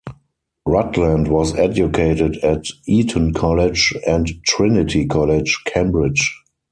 [0.65, 6.41] Rutland was educated at Eton College and Trinity College, Cambridge.